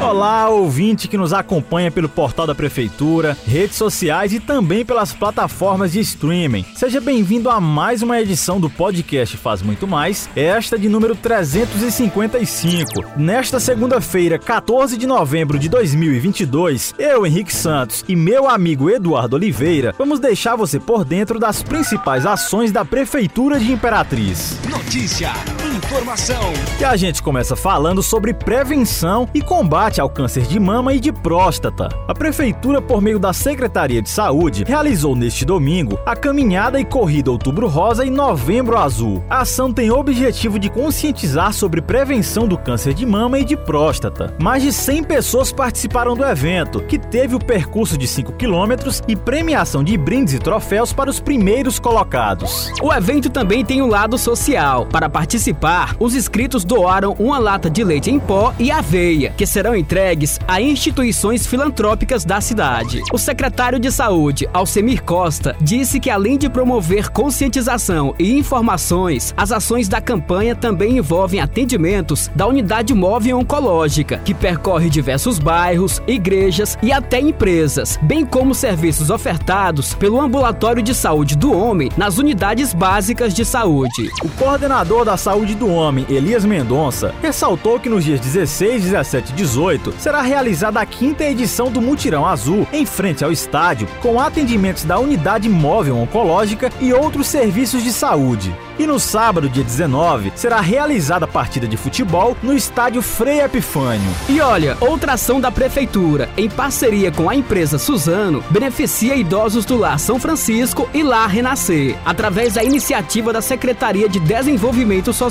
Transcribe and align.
Olá, 0.00 0.48
ouvinte 0.48 1.06
que 1.06 1.18
nos 1.18 1.34
acompanha 1.34 1.90
pelo 1.90 2.08
portal 2.08 2.46
da 2.46 2.54
Prefeitura, 2.54 3.36
redes 3.46 3.76
sociais 3.76 4.32
e 4.32 4.40
também 4.40 4.82
pelas 4.82 5.12
plataformas 5.12 5.92
de 5.92 6.00
streaming. 6.00 6.64
Seja 6.74 7.02
bem-vindo 7.02 7.50
a 7.50 7.60
mais 7.60 8.00
uma 8.00 8.18
edição 8.18 8.58
do 8.58 8.70
podcast 8.70 9.36
Faz 9.36 9.60
Muito 9.60 9.86
Mais, 9.86 10.26
esta 10.34 10.78
de 10.78 10.88
número 10.88 11.14
355. 11.14 13.04
Nesta 13.14 13.60
segunda-feira, 13.60 14.38
14 14.38 14.96
de 14.96 15.06
novembro 15.06 15.58
de 15.58 15.68
2022, 15.68 16.94
eu, 16.98 17.26
Henrique 17.26 17.54
Santos, 17.54 18.02
e 18.08 18.16
meu 18.16 18.48
amigo 18.48 18.88
Eduardo 18.88 19.36
Oliveira 19.36 19.94
vamos 19.98 20.18
deixar 20.18 20.56
você 20.56 20.80
por 20.80 21.04
dentro 21.04 21.38
das 21.38 21.62
principais 21.62 22.24
ações 22.24 22.72
da 22.72 22.86
Prefeitura 22.86 23.60
de 23.60 23.70
Imperatriz. 23.70 24.58
Notícia, 24.70 25.30
informação. 25.68 26.52
E 26.80 26.84
a 26.84 26.96
gente 26.96 27.22
começa 27.22 27.54
falando 27.54 28.02
sobre 28.02 28.32
prevenção 28.32 29.28
e 29.34 29.42
combate 29.42 30.00
ao 30.00 30.08
câncer 30.08 30.42
de 30.42 30.58
mama 30.58 30.94
e 30.94 31.00
de 31.00 31.12
próstata. 31.12 31.88
A 32.08 32.14
Prefeitura, 32.14 32.80
por 32.80 33.02
meio 33.02 33.18
da 33.18 33.32
Secretaria 33.32 34.00
de 34.00 34.08
Saúde, 34.08 34.64
realizou 34.66 35.14
neste 35.14 35.44
domingo 35.44 35.98
a 36.06 36.16
caminhada 36.16 36.80
e 36.80 36.84
corrida 36.84 37.30
Outubro 37.30 37.68
Rosa 37.68 38.04
e 38.04 38.10
Novembro 38.10 38.78
Azul. 38.78 39.22
A 39.28 39.40
ação 39.40 39.72
tem 39.72 39.90
o 39.90 39.98
objetivo 39.98 40.58
de 40.58 40.70
conscientizar 40.70 41.52
sobre 41.52 41.82
prevenção 41.82 42.48
do 42.48 42.56
câncer 42.56 42.94
de 42.94 43.04
mama 43.04 43.38
e 43.38 43.44
de 43.44 43.56
próstata. 43.56 44.34
Mais 44.40 44.62
de 44.62 44.72
100 44.72 45.04
pessoas 45.04 45.52
participaram 45.52 46.14
do 46.16 46.24
evento, 46.24 46.80
que 46.80 46.98
teve 46.98 47.34
o 47.34 47.38
percurso 47.38 47.98
de 47.98 48.08
5 48.08 48.32
quilômetros 48.32 49.02
e 49.06 49.14
premiação 49.14 49.84
de 49.84 49.96
brindes 49.96 50.34
e 50.34 50.38
troféus 50.38 50.92
para 50.92 51.10
os 51.10 51.20
primeiros 51.20 51.78
colocados. 51.78 52.72
O 52.82 52.92
evento 52.92 53.28
também 53.28 53.64
tem 53.64 53.82
um 53.82 53.86
lado 53.86 54.16
social. 54.16 54.86
Para 54.86 55.08
participar, 55.08 55.49
os 55.98 56.14
inscritos 56.14 56.64
doaram 56.64 57.14
uma 57.18 57.38
lata 57.38 57.68
de 57.68 57.82
leite 57.82 58.10
em 58.10 58.18
pó 58.18 58.54
e 58.58 58.70
aveia, 58.70 59.32
que 59.36 59.46
serão 59.46 59.74
entregues 59.74 60.38
a 60.46 60.60
instituições 60.60 61.46
filantrópicas 61.46 62.24
da 62.24 62.40
cidade. 62.40 63.02
O 63.12 63.18
secretário 63.18 63.78
de 63.78 63.90
Saúde, 63.90 64.48
Alcemir 64.52 65.02
Costa, 65.02 65.56
disse 65.60 65.98
que 66.00 66.10
além 66.10 66.38
de 66.38 66.48
promover 66.48 67.10
conscientização 67.10 68.14
e 68.18 68.38
informações, 68.38 69.34
as 69.36 69.52
ações 69.52 69.88
da 69.88 70.00
campanha 70.00 70.54
também 70.54 70.98
envolvem 70.98 71.40
atendimentos 71.40 72.30
da 72.34 72.46
unidade 72.46 72.94
móvel 72.94 73.38
oncológica, 73.38 74.18
que 74.24 74.34
percorre 74.34 74.88
diversos 74.88 75.38
bairros, 75.38 76.02
igrejas 76.06 76.78
e 76.82 76.92
até 76.92 77.20
empresas, 77.20 77.98
bem 78.02 78.24
como 78.24 78.54
serviços 78.54 79.10
ofertados 79.10 79.94
pelo 79.94 80.20
ambulatório 80.20 80.82
de 80.82 80.94
saúde 80.94 81.36
do 81.36 81.52
homem 81.52 81.90
nas 81.96 82.18
unidades 82.18 82.72
básicas 82.72 83.34
de 83.34 83.44
saúde. 83.44 84.10
O 84.22 84.28
coordenador 84.30 85.04
da 85.04 85.16
saúde 85.16 85.39
do 85.48 85.72
homem, 85.72 86.06
Elias 86.08 86.44
Mendonça, 86.44 87.14
ressaltou 87.22 87.80
que 87.80 87.88
nos 87.88 88.04
dias 88.04 88.20
16, 88.20 88.84
17 88.84 89.32
e 89.32 89.34
18 89.34 89.94
será 89.98 90.20
realizada 90.20 90.80
a 90.80 90.86
quinta 90.86 91.24
edição 91.24 91.70
do 91.70 91.80
Mutirão 91.80 92.26
Azul, 92.26 92.68
em 92.72 92.84
frente 92.84 93.24
ao 93.24 93.32
estádio, 93.32 93.88
com 94.02 94.20
atendimentos 94.20 94.84
da 94.84 94.98
unidade 94.98 95.48
móvel 95.48 95.96
oncológica 95.96 96.70
e 96.80 96.92
outros 96.92 97.26
serviços 97.26 97.82
de 97.82 97.92
saúde. 97.92 98.54
E 98.78 98.86
no 98.86 98.98
sábado, 98.98 99.48
dia 99.48 99.64
19, 99.64 100.32
será 100.34 100.60
realizada 100.60 101.24
a 101.24 101.28
partida 101.28 101.66
de 101.66 101.76
futebol 101.76 102.36
no 102.42 102.54
estádio 102.54 103.02
Frei 103.02 103.40
Epifânio. 103.40 104.10
E 104.28 104.40
olha, 104.40 104.76
outra 104.80 105.14
ação 105.14 105.40
da 105.40 105.50
prefeitura, 105.50 106.30
em 106.36 106.48
parceria 106.48 107.10
com 107.10 107.28
a 107.28 107.34
empresa 107.34 107.78
Suzano, 107.78 108.42
beneficia 108.50 109.16
idosos 109.16 109.64
do 109.64 109.76
Lar 109.76 109.98
São 109.98 110.18
Francisco 110.18 110.88
e 110.94 111.02
Lar 111.02 111.28
Renascer, 111.28 111.96
através 112.04 112.54
da 112.54 112.64
iniciativa 112.64 113.32
da 113.32 113.42
Secretaria 113.42 114.08
de 114.08 114.18
Desenvolvimento 114.18 115.12
Social 115.12 115.29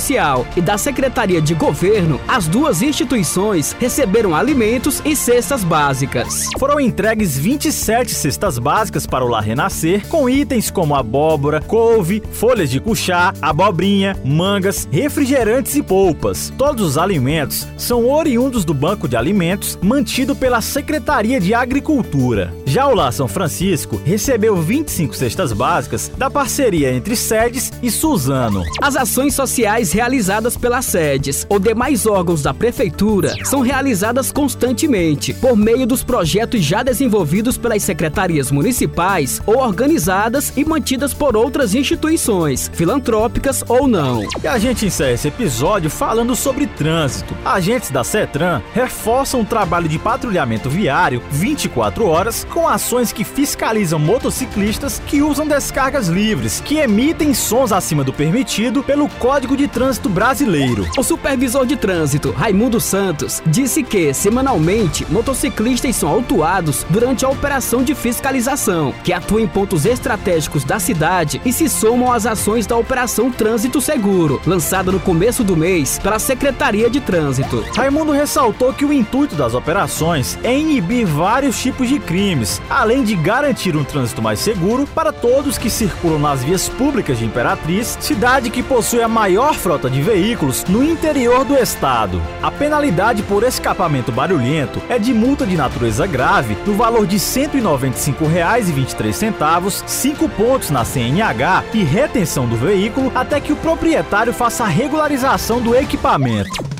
e 0.55 0.61
da 0.61 0.77
Secretaria 0.77 1.41
de 1.41 1.53
Governo. 1.53 2.21
As 2.27 2.47
duas 2.47 2.81
instituições 2.81 3.75
receberam 3.79 4.33
alimentos 4.33 5.01
e 5.03 5.15
cestas 5.15 5.63
básicas. 5.63 6.47
Foram 6.57 6.79
entregues 6.79 7.37
27 7.37 8.13
cestas 8.13 8.57
básicas 8.57 9.05
para 9.05 9.25
o 9.25 9.27
Lar 9.27 9.43
Renascer, 9.43 10.07
com 10.07 10.29
itens 10.29 10.71
como 10.71 10.95
abóbora, 10.95 11.61
couve, 11.61 12.23
folhas 12.31 12.69
de 12.69 12.79
cuchá, 12.79 13.33
abobrinha, 13.41 14.17
mangas, 14.23 14.87
refrigerantes 14.89 15.75
e 15.75 15.83
polpas. 15.83 16.53
Todos 16.57 16.85
os 16.85 16.97
alimentos 16.97 17.67
são 17.77 18.09
oriundos 18.09 18.63
do 18.63 18.73
Banco 18.73 19.07
de 19.07 19.17
Alimentos 19.17 19.77
mantido 19.81 20.35
pela 20.35 20.61
Secretaria 20.61 21.39
de 21.41 21.53
Agricultura. 21.53 22.53
Já 22.69 22.85
o 22.85 22.93
Lar 22.93 23.11
São 23.11 23.27
Francisco 23.27 23.99
recebeu 24.05 24.55
25 24.55 25.15
cestas 25.15 25.51
básicas 25.51 26.11
da 26.15 26.29
parceria 26.29 26.93
entre 26.93 27.15
Sedes 27.15 27.71
e 27.81 27.89
Suzano. 27.89 28.63
As 28.79 28.95
ações 28.95 29.33
sociais 29.33 29.91
realizadas 29.91 30.55
pelas 30.55 30.85
sedes 30.85 31.47
ou 31.49 31.57
demais 31.57 32.05
órgãos 32.05 32.43
da 32.43 32.53
prefeitura 32.53 33.33
são 33.43 33.61
realizadas 33.61 34.31
constantemente 34.31 35.33
por 35.33 35.57
meio 35.57 35.87
dos 35.87 36.03
projetos 36.03 36.63
já 36.63 36.83
desenvolvidos 36.83 37.57
pelas 37.57 37.81
secretarias 37.81 38.51
municipais 38.51 39.41
ou 39.47 39.57
organizadas 39.57 40.53
e 40.55 40.63
mantidas 40.63 41.11
por 41.11 41.35
outras 41.35 41.73
instituições, 41.73 42.69
filantrópicas 42.71 43.63
ou 43.67 43.87
não. 43.87 44.27
E 44.43 44.47
a 44.47 44.59
gente 44.59 44.85
encerra 44.85 45.13
esse 45.13 45.27
episódio 45.27 45.89
falando 45.89 46.35
sobre 46.35 46.67
trânsito. 46.67 47.35
Agentes 47.43 47.89
da 47.89 48.03
CETRAN 48.03 48.61
reforçam 48.75 49.41
o 49.41 49.45
trabalho 49.45 49.89
de 49.89 49.97
patrulhamento 49.97 50.69
viário 50.69 51.23
24 51.31 52.05
horas 52.05 52.43
com 52.43 52.58
ações 52.67 53.11
que 53.11 53.23
fiscalizam 53.23 53.99
motociclistas 53.99 55.01
que 55.05 55.21
usam 55.21 55.47
descargas 55.47 56.07
livres, 56.07 56.61
que 56.63 56.77
emitem 56.77 57.33
sons 57.33 57.71
acima 57.71 58.03
do 58.03 58.13
permitido 58.13 58.83
pelo 58.83 59.07
Código 59.07 59.55
de 59.55 59.67
Trânsito 59.67 60.09
Brasileiro. 60.09 60.87
O 60.97 61.03
supervisor 61.03 61.65
de 61.65 61.75
trânsito, 61.75 62.31
Raimundo 62.31 62.79
Santos, 62.79 63.41
disse 63.45 63.83
que, 63.83 64.13
semanalmente, 64.13 65.05
motociclistas 65.09 65.95
são 65.95 66.09
autuados 66.09 66.85
durante 66.89 67.25
a 67.25 67.29
operação 67.29 67.83
de 67.83 67.93
fiscalização, 67.95 68.93
que 69.03 69.13
atua 69.13 69.41
em 69.41 69.47
pontos 69.47 69.85
estratégicos 69.85 70.63
da 70.63 70.79
cidade 70.79 71.41
e 71.45 71.53
se 71.53 71.69
somam 71.69 72.11
às 72.11 72.25
ações 72.25 72.65
da 72.65 72.75
Operação 72.75 73.31
Trânsito 73.31 73.81
Seguro, 73.81 74.41
lançada 74.45 74.91
no 74.91 74.99
começo 74.99 75.43
do 75.43 75.55
mês 75.55 75.99
pela 75.99 76.19
Secretaria 76.19 76.89
de 76.89 76.99
Trânsito. 76.99 77.63
Raimundo 77.75 78.11
ressaltou 78.11 78.73
que 78.73 78.85
o 78.85 78.93
intuito 78.93 79.35
das 79.35 79.53
operações 79.53 80.37
é 80.43 80.57
inibir 80.57 81.05
vários 81.05 81.59
tipos 81.61 81.87
de 81.87 81.99
crimes, 81.99 82.48
além 82.69 83.03
de 83.03 83.15
garantir 83.15 83.75
um 83.75 83.83
trânsito 83.83 84.21
mais 84.21 84.39
seguro 84.39 84.87
para 84.87 85.11
todos 85.11 85.57
que 85.57 85.69
circulam 85.69 86.19
nas 86.19 86.43
vias 86.43 86.69
públicas 86.69 87.19
de 87.19 87.25
Imperatriz, 87.25 87.97
cidade 87.99 88.49
que 88.49 88.63
possui 88.63 89.01
a 89.01 89.07
maior 89.07 89.53
frota 89.53 89.89
de 89.89 90.01
veículos 90.01 90.63
no 90.65 90.83
interior 90.83 91.43
do 91.43 91.55
estado. 91.55 92.21
A 92.41 92.49
penalidade 92.49 93.21
por 93.23 93.43
escapamento 93.43 94.11
barulhento 94.11 94.81
é 94.89 94.97
de 94.97 95.13
multa 95.13 95.45
de 95.45 95.57
natureza 95.57 96.07
grave 96.07 96.57
no 96.65 96.73
valor 96.73 97.05
de 97.05 97.17
R$ 97.17 97.21
195,23, 97.21 99.83
5 99.85 100.29
pontos 100.29 100.69
na 100.69 100.85
CNH 100.85 101.65
e 101.73 101.83
retenção 101.83 102.47
do 102.47 102.55
veículo 102.55 103.11
até 103.13 103.39
que 103.39 103.51
o 103.51 103.57
proprietário 103.57 104.33
faça 104.33 104.63
a 104.63 104.67
regularização 104.67 105.61
do 105.61 105.75
equipamento. 105.75 106.78